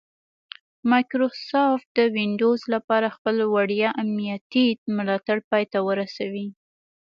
[0.91, 4.65] مایکروسافټ د ونډوز لپاره خپل وړیا امنیتي
[4.97, 6.47] ملاتړ پای ته ورسوي